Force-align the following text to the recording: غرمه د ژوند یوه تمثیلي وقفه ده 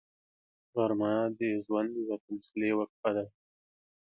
غرمه 0.73 1.11
د 1.37 1.39
ژوند 1.65 1.91
یوه 2.01 2.17
تمثیلي 2.25 2.71
وقفه 2.79 3.09
ده 3.15 3.25